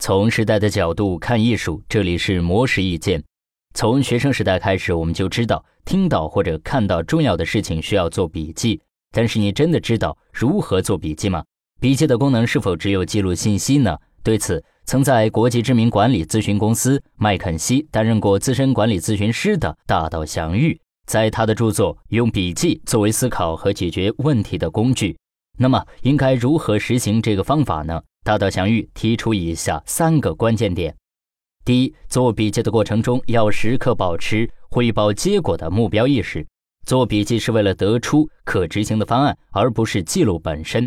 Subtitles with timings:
[0.00, 3.22] 从时代的角度看艺术，这里是魔石意见。
[3.74, 8.80] 从学生时代开始，我们就知道听到或者看到重要的事情需要做笔记。
[9.10, 11.42] 但是你真的知道如何做笔记吗？
[11.80, 13.98] 笔记的功能是否只有记录信息呢？
[14.22, 25.12] 对此，曾在国际知名管理咨询公司麦肯锡担任过资深管理咨询师的大岛祥玉，在他的著作《用笔记作为思考和解决问题的工具》，
[25.58, 28.00] 那么应该如何实行这个方法呢？
[28.28, 30.94] 大道祥玉提出以下三个关键点：
[31.64, 36.46] 第一，做笔记的过程中要时刻保持汇报结果的目标意识，
[36.86, 40.86] 做笔记是为了得出可执行的方案，而不是记录本身。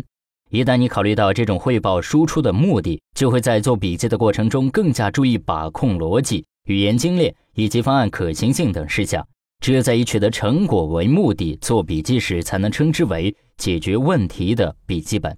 [0.50, 9.26] 一旦你考虑到这种汇报输出的目的，就会在做笔记的过程中更加注意把控逻辑、语言精炼以及方案可行性等事项。
[9.58, 15.36] 只有在以取得成果为目的做笔记时，才能称之为解决问题的笔记本。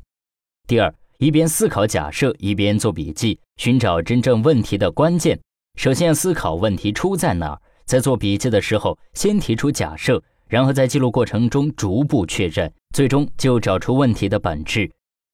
[0.68, 0.94] 第二。
[1.18, 5.38] 一边思考假设，一边做笔记，寻找真正问题的关键。
[5.78, 14.91] 首先要思考问题出在哪儿，在做笔记的时候先提出假设，然后在记录过程中逐步确认，最终就找出问题的本质。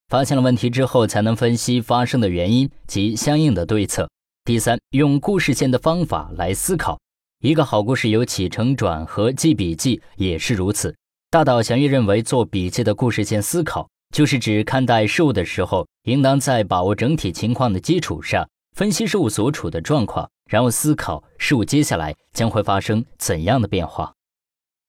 [0.08, 4.08] 发现了问题之后，才能分析发生的原因及相应的对策。
[4.44, 6.98] 第三，用故事线的方法来思考。
[7.42, 10.94] 一个好故事有起承转合，记笔记也是如此。
[11.30, 13.88] 大岛祥玉认为，做笔记的故事线思考。
[14.14, 24.12] 就是指看待事物的时候，应当在把握整体情况的基础上，分析事物所处的状况，然后思考事物接下来将会发生怎样的变化。